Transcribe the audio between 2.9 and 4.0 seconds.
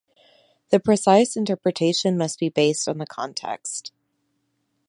the context.